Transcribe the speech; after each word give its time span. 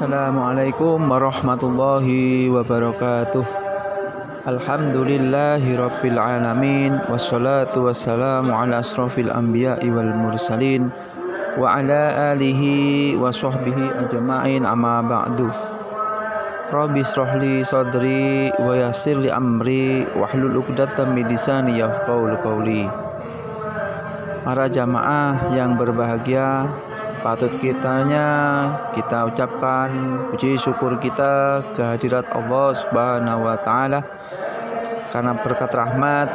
Assalamualaikum 0.00 1.12
warahmatullahi 1.12 2.48
wabarakatuh. 2.48 3.44
Alhamdulillahi 4.48 5.76
rabbil 5.76 6.16
alamin. 6.16 6.96
Wassalatu 7.04 7.84
wassalamu 7.84 8.48
ala 8.48 8.80
asrafil 8.80 9.28
anbiya 9.28 9.76
wal 9.92 10.16
mursalin. 10.16 10.88
Wa 11.60 11.84
ala 11.84 12.32
alihi 12.32 13.12
wa 13.20 13.28
sahbihi 13.28 14.08
ajma'in 14.08 14.64
amma 14.64 15.04
ba'du. 15.04 15.52
Rabbi 16.72 17.04
srohli 17.04 17.60
sadri 17.60 18.48
wa 18.56 18.72
yassir 18.72 19.20
li 19.20 19.28
amri 19.28 20.08
Wahlul 20.16 20.64
uqdatan 20.64 21.12
min 21.12 21.28
lisani 21.28 21.76
yafqaul 21.76 22.40
qawli. 22.40 22.88
Para 24.48 24.64
jamaah 24.64 25.52
yang 25.52 25.76
berbahagia 25.76 26.72
patut 27.20 27.52
kitanya 27.60 28.28
kita 28.96 29.28
ucapkan 29.28 29.88
puji 30.32 30.56
syukur 30.56 30.96
kita 30.96 31.60
kehadirat 31.76 32.32
Allah 32.32 32.72
Subhanahu 32.72 33.44
wa 33.44 33.56
taala. 33.60 34.00
Karena 35.10 35.36
berkat 35.36 35.74
rahmat 35.74 36.28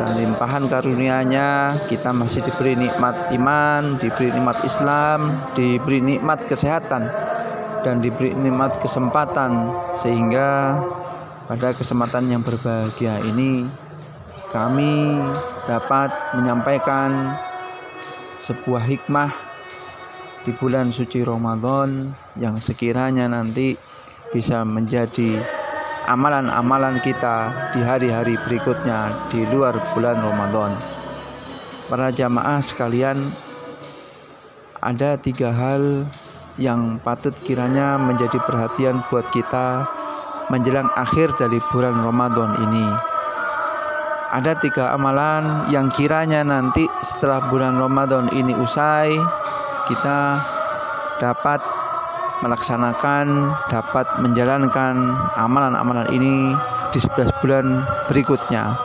dan 0.00 0.10
limpahan 0.18 0.66
karunia-Nya 0.66 1.76
kita 1.86 2.10
masih 2.10 2.42
diberi 2.42 2.74
nikmat 2.74 3.30
iman, 3.36 4.00
diberi 4.00 4.32
nikmat 4.34 4.58
Islam, 4.66 5.20
diberi 5.54 6.02
nikmat 6.02 6.42
kesehatan 6.48 7.04
dan 7.86 8.00
diberi 8.02 8.34
nikmat 8.34 8.80
kesempatan. 8.82 9.70
Sehingga 9.94 10.80
pada 11.46 11.76
kesempatan 11.76 12.32
yang 12.32 12.42
berbahagia 12.42 13.20
ini 13.22 13.68
kami 14.50 15.20
dapat 15.68 16.10
menyampaikan 16.32 17.36
sebuah 18.40 18.82
hikmah 18.88 19.53
di 20.44 20.52
bulan 20.52 20.92
suci 20.92 21.24
Ramadan 21.24 22.12
yang 22.36 22.60
sekiranya 22.60 23.24
nanti 23.32 23.72
bisa 24.28 24.60
menjadi 24.60 25.40
amalan-amalan 26.04 27.00
kita 27.00 27.48
di 27.72 27.80
hari-hari 27.80 28.36
berikutnya 28.44 29.08
di 29.32 29.48
luar 29.48 29.80
bulan 29.96 30.20
Ramadan. 30.20 30.76
Para 31.88 32.12
jamaah 32.12 32.60
sekalian, 32.60 33.32
ada 34.84 35.16
tiga 35.16 35.48
hal 35.48 36.04
yang 36.60 37.00
patut 37.00 37.32
kiranya 37.40 37.96
menjadi 37.96 38.36
perhatian 38.44 39.00
buat 39.08 39.24
kita 39.32 39.88
menjelang 40.52 40.92
akhir 40.92 41.40
dari 41.40 41.56
bulan 41.72 41.96
Ramadan 42.04 42.60
ini. 42.68 42.86
Ada 44.34 44.60
tiga 44.60 44.92
amalan 44.92 45.72
yang 45.72 45.88
kiranya 45.88 46.44
nanti 46.44 46.84
setelah 47.00 47.48
bulan 47.48 47.80
Ramadan 47.80 48.28
ini 48.34 48.52
usai 48.52 49.16
kita 49.88 50.38
dapat 51.20 51.60
melaksanakan, 52.44 53.54
dapat 53.70 54.06
menjalankan 54.20 55.16
amalan-amalan 55.38 56.08
ini 56.12 56.52
di 56.92 56.98
11 57.00 57.30
bulan 57.40 57.84
berikutnya. 58.10 58.76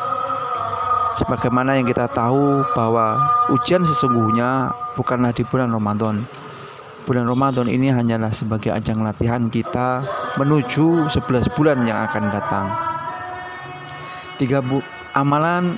Sebagaimana 1.17 1.75
yang 1.75 1.87
kita 1.89 2.07
tahu 2.07 2.63
bahwa 2.77 3.19
ujian 3.51 3.83
sesungguhnya 3.83 4.71
bukanlah 4.95 5.35
di 5.35 5.43
bulan 5.43 5.73
Ramadan. 5.73 6.23
Bulan 7.03 7.25
Ramadan 7.25 7.65
ini 7.65 7.89
hanyalah 7.89 8.29
sebagai 8.29 8.69
ajang 8.69 9.01
latihan 9.01 9.49
kita 9.49 10.05
menuju 10.37 11.09
11 11.09 11.55
bulan 11.57 11.81
yang 11.83 12.05
akan 12.05 12.23
datang. 12.29 12.67
Tiga 14.37 14.63
bu 14.63 14.79
amalan 15.17 15.75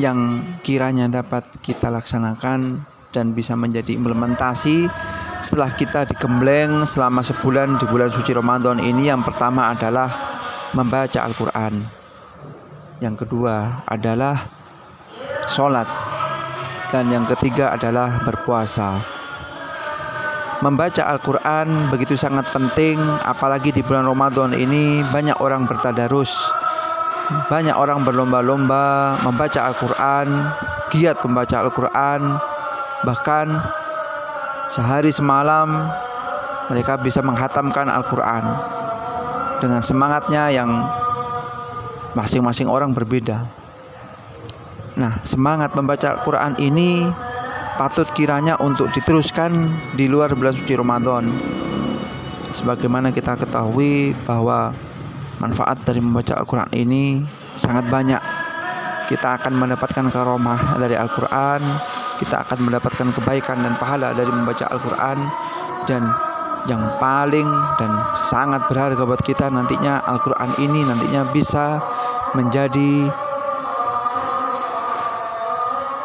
yang 0.00 0.42
kiranya 0.64 1.06
dapat 1.06 1.44
kita 1.60 1.92
laksanakan 1.92 2.88
dan 3.12 3.36
bisa 3.36 3.52
menjadi 3.54 3.92
implementasi 3.94 4.88
setelah 5.44 5.70
kita 5.70 6.08
digembleng 6.08 6.88
selama 6.88 7.20
sebulan 7.20 7.76
di 7.76 7.84
bulan 7.86 8.08
suci 8.08 8.32
Ramadan 8.32 8.80
ini. 8.80 9.12
Yang 9.12 9.28
pertama 9.28 9.70
adalah 9.70 10.08
membaca 10.72 11.20
Al-Quran. 11.22 11.84
Yang 12.98 13.14
kedua 13.26 13.84
adalah 13.84 14.48
sholat. 15.44 15.86
Dan 16.88 17.08
yang 17.08 17.24
ketiga 17.24 17.72
adalah 17.72 18.20
berpuasa. 18.24 19.00
Membaca 20.62 21.02
Al-Quran 21.10 21.90
begitu 21.90 22.14
sangat 22.14 22.46
penting 22.54 22.96
apalagi 23.26 23.74
di 23.74 23.82
bulan 23.82 24.06
Ramadan 24.06 24.54
ini 24.54 25.02
banyak 25.10 25.42
orang 25.42 25.66
bertadarus 25.66 26.54
banyak 27.50 27.74
orang 27.74 28.06
berlomba-lomba 28.06 29.18
membaca 29.26 29.66
Al-Quran 29.66 30.28
giat 30.94 31.18
membaca 31.26 31.56
Al-Quran 31.66 32.20
Bahkan 33.02 33.46
sehari 34.70 35.10
semalam 35.10 35.90
mereka 36.70 36.96
bisa 36.96 37.18
menghatamkan 37.20 37.90
Al-Quran 37.90 38.44
dengan 39.58 39.82
semangatnya 39.82 40.48
yang 40.54 40.70
masing-masing 42.14 42.70
orang 42.70 42.94
berbeda. 42.94 43.46
Nah, 44.92 45.18
semangat 45.24 45.72
membaca 45.72 46.14
Al-Quran 46.14 46.54
ini 46.60 47.08
patut 47.80 48.04
kiranya 48.12 48.60
untuk 48.60 48.92
diteruskan 48.92 49.50
di 49.96 50.06
luar 50.06 50.36
bulan 50.36 50.52
suci 50.52 50.76
Ramadan. 50.76 51.32
Sebagaimana 52.52 53.08
kita 53.10 53.40
ketahui 53.40 54.12
bahwa 54.28 54.76
manfaat 55.40 55.80
dari 55.82 56.04
membaca 56.04 56.36
Al-Quran 56.36 56.70
ini 56.76 57.24
sangat 57.56 57.88
banyak. 57.88 58.20
Kita 59.08 59.40
akan 59.40 59.52
mendapatkan 59.56 60.08
karomah 60.12 60.76
dari 60.76 60.96
Al-Quran, 60.96 61.60
kita 62.22 62.46
akan 62.46 62.70
mendapatkan 62.70 63.10
kebaikan 63.18 63.58
dan 63.58 63.74
pahala 63.82 64.14
dari 64.14 64.30
membaca 64.30 64.70
Al-Quran. 64.70 65.18
Dan 65.90 66.06
yang 66.70 66.94
paling 67.02 67.50
dan 67.74 67.90
sangat 68.14 68.62
berharga 68.70 69.02
buat 69.02 69.18
kita 69.18 69.50
nantinya 69.50 69.98
Al-Quran 70.06 70.50
ini 70.62 70.86
nantinya 70.86 71.26
bisa 71.34 71.82
menjadi 72.38 73.10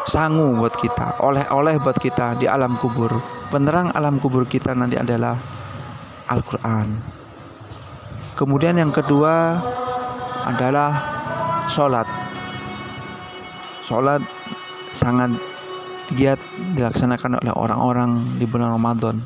sangu 0.02 0.58
buat 0.58 0.74
kita 0.74 1.22
oleh-oleh 1.22 1.78
buat 1.78 1.94
kita 1.94 2.34
di 2.42 2.50
alam 2.50 2.74
kubur. 2.74 3.22
Penerang 3.54 3.94
alam 3.94 4.18
kubur 4.18 4.44
kita 4.50 4.74
nanti 4.74 4.98
adalah 4.98 5.38
Al-Quran. 6.26 6.98
Kemudian 8.34 8.76
yang 8.76 8.90
kedua 8.90 9.62
adalah 10.42 10.90
sholat. 11.70 12.08
Sholat 13.84 14.20
sangat 14.90 15.38
giat 16.12 16.40
dilaksanakan 16.72 17.40
oleh 17.44 17.52
orang-orang 17.52 18.20
di 18.40 18.48
bulan 18.48 18.72
Ramadan. 18.72 19.20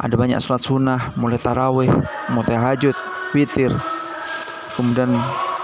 Ada 0.00 0.16
banyak 0.16 0.40
sholat 0.40 0.62
sunnah, 0.64 1.00
mulai 1.14 1.36
tarawih, 1.36 1.90
mulai 2.32 2.48
tahajud, 2.56 2.96
witir. 3.36 3.70
Kemudian 4.74 5.12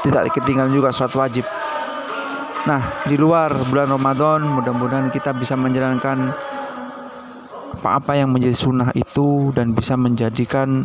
tidak 0.05 0.29
ketinggalan 0.37 0.71
juga 0.71 0.93
sholat 0.93 1.15
wajib. 1.17 1.47
Nah, 2.69 2.83
di 3.07 3.17
luar 3.17 3.55
bulan 3.71 3.89
Ramadan, 3.91 4.45
mudah-mudahan 4.45 5.09
kita 5.09 5.33
bisa 5.33 5.57
menjalankan 5.57 6.35
apa-apa 7.81 8.19
yang 8.19 8.29
menjadi 8.29 8.55
sunnah 8.55 8.91
itu 8.93 9.55
dan 9.55 9.73
bisa 9.73 9.95
menjadikan 9.95 10.85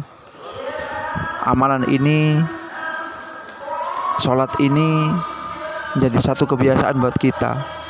amalan 1.43 1.83
ini, 1.89 2.39
sholat 4.21 4.53
ini 4.61 5.09
menjadi 5.97 6.17
satu 6.21 6.47
kebiasaan 6.47 7.01
buat 7.01 7.17
kita 7.19 7.80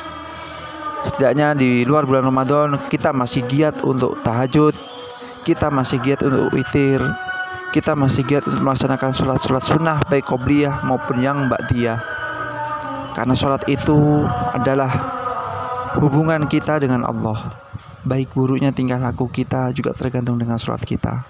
setidaknya 1.12 1.52
di 1.52 1.84
luar 1.84 2.08
bulan 2.08 2.24
Ramadan 2.24 2.80
kita 2.88 3.12
masih 3.12 3.44
giat 3.44 3.84
untuk 3.84 4.16
tahajud 4.24 4.72
kita 5.44 5.68
masih 5.68 6.00
giat 6.00 6.24
untuk 6.24 6.48
witir 6.56 7.04
kita 7.72 7.96
masih 7.96 8.28
giat 8.28 8.44
untuk 8.44 8.60
melaksanakan 8.60 9.10
sholat-sholat 9.16 9.64
sunnah 9.64 9.98
baik 10.04 10.28
qobliyah 10.28 10.84
maupun 10.84 11.24
yang 11.24 11.48
ba'diyah. 11.48 12.04
Karena 13.16 13.32
sholat 13.32 13.64
itu 13.64 14.28
adalah 14.52 14.92
hubungan 15.96 16.44
kita 16.44 16.76
dengan 16.84 17.08
Allah. 17.08 17.56
Baik 18.04 18.36
buruknya 18.36 18.76
tingkah 18.76 19.00
laku 19.00 19.24
kita 19.32 19.72
juga 19.72 19.96
tergantung 19.96 20.36
dengan 20.36 20.60
sholat 20.60 20.84
kita. 20.84 21.24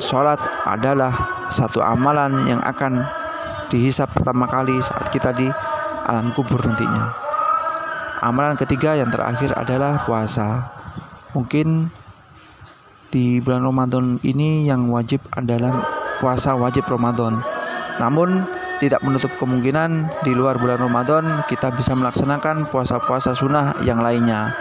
Sholat 0.00 0.40
adalah 0.64 1.12
satu 1.52 1.84
amalan 1.84 2.48
yang 2.48 2.64
akan 2.64 3.04
dihisap 3.68 4.08
pertama 4.08 4.48
kali 4.48 4.80
saat 4.80 5.12
kita 5.12 5.36
di 5.36 5.52
alam 6.08 6.32
kubur 6.32 6.64
nantinya 6.64 7.21
Amalan 8.22 8.54
ketiga 8.54 8.94
yang 8.94 9.10
terakhir 9.10 9.50
adalah 9.58 10.06
puasa. 10.06 10.70
Mungkin 11.34 11.90
di 13.10 13.42
bulan 13.42 13.66
Ramadan 13.66 14.22
ini 14.22 14.70
yang 14.70 14.86
wajib 14.94 15.26
adalah 15.34 15.82
puasa 16.22 16.54
wajib 16.54 16.86
Ramadan. 16.86 17.42
Namun 17.98 18.46
tidak 18.78 19.02
menutup 19.02 19.34
kemungkinan 19.42 20.22
di 20.22 20.38
luar 20.38 20.54
bulan 20.54 20.78
Ramadan 20.78 21.42
kita 21.50 21.74
bisa 21.74 21.98
melaksanakan 21.98 22.70
puasa-puasa 22.70 23.34
sunnah 23.34 23.82
yang 23.82 23.98
lainnya. 23.98 24.54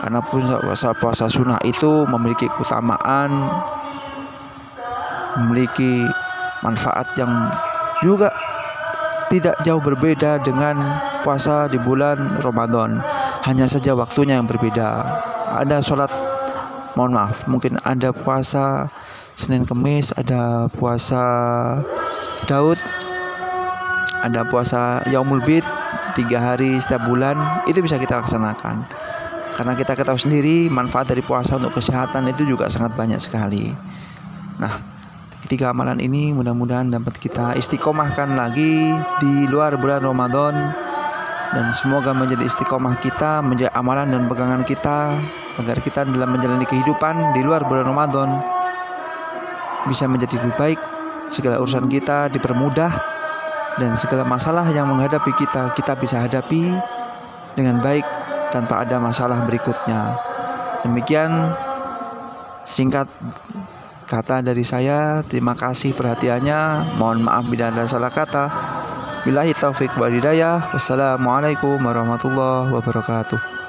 Karena 0.00 0.24
puasa-puasa 0.24 1.28
sunnah 1.28 1.60
itu 1.60 2.08
memiliki 2.08 2.48
keutamaan, 2.56 3.36
memiliki 5.44 6.08
manfaat 6.64 7.12
yang 7.20 7.52
juga 8.00 8.32
tidak 9.34 9.58
jauh 9.66 9.82
berbeda 9.82 10.38
dengan 10.38 10.78
puasa 11.26 11.66
di 11.66 11.82
bulan 11.82 12.38
Ramadan. 12.38 13.02
Hanya 13.42 13.66
saja 13.66 13.98
waktunya 13.98 14.38
yang 14.38 14.46
berbeda. 14.46 15.02
Ada 15.58 15.82
sholat 15.82 16.08
mohon 16.94 17.12
maaf 17.14 17.50
mungkin 17.50 17.78
ada 17.82 18.14
puasa 18.14 18.86
Senin 19.34 19.66
Kemis 19.66 20.14
ada 20.14 20.70
puasa 20.70 21.22
Daud 22.46 22.78
ada 24.22 24.46
puasa 24.46 25.02
Yaumul 25.10 25.42
Bid 25.42 25.66
tiga 26.14 26.38
hari 26.54 26.78
setiap 26.78 27.10
bulan 27.10 27.66
itu 27.66 27.82
bisa 27.82 27.98
kita 27.98 28.22
laksanakan 28.22 28.86
karena 29.54 29.74
kita 29.74 29.98
ketahui 29.98 30.22
sendiri 30.22 30.56
manfaat 30.70 31.10
dari 31.10 31.22
puasa 31.22 31.58
untuk 31.58 31.74
kesehatan 31.74 32.30
itu 32.30 32.46
juga 32.46 32.70
sangat 32.70 32.94
banyak 32.94 33.18
sekali 33.18 33.74
nah 34.62 34.93
ketiga 35.44 35.76
amalan 35.76 36.00
ini 36.00 36.32
mudah-mudahan 36.32 36.88
dapat 36.88 37.20
kita 37.20 37.52
istiqomahkan 37.60 38.32
lagi 38.32 38.96
di 39.20 39.44
luar 39.44 39.76
bulan 39.76 40.00
Ramadan. 40.00 40.72
Dan 41.52 41.70
semoga 41.76 42.16
menjadi 42.16 42.48
istiqomah 42.48 42.98
kita 42.98 43.44
menjadi 43.44 43.70
amalan 43.76 44.10
dan 44.10 44.24
pegangan 44.26 44.64
kita 44.64 45.14
agar 45.60 45.76
kita 45.84 46.02
dalam 46.08 46.34
menjalani 46.34 46.64
kehidupan 46.66 47.36
di 47.36 47.46
luar 47.46 47.62
bulan 47.62 47.86
Ramadan 47.86 48.40
bisa 49.86 50.08
menjadi 50.08 50.40
lebih 50.40 50.56
baik. 50.56 50.80
Segala 51.28 51.60
urusan 51.60 51.86
kita 51.92 52.32
dipermudah 52.32 52.90
dan 53.78 53.94
segala 54.00 54.24
masalah 54.24 54.66
yang 54.72 54.88
menghadapi 54.88 55.30
kita 55.36 55.76
kita 55.76 55.92
bisa 55.94 56.24
hadapi 56.24 56.72
dengan 57.52 57.84
baik 57.84 58.02
tanpa 58.50 58.82
ada 58.82 58.96
masalah 58.98 59.44
berikutnya. 59.44 60.16
Demikian 60.82 61.54
singkat 62.66 63.06
kata 64.14 64.46
dari 64.46 64.62
saya 64.62 65.26
terima 65.26 65.58
kasih 65.58 65.90
perhatiannya 65.90 66.94
mohon 66.94 67.26
maaf 67.26 67.50
bila 67.50 67.74
ada 67.74 67.82
salah 67.90 68.14
kata 68.14 68.46
Billahi 69.24 69.56
taufik 69.56 69.88
wa 69.96 70.12
hidayah. 70.12 70.68
Wassalamualaikum 70.76 71.80
warahmatullahi 71.80 72.68
wabarakatuh. 72.76 73.63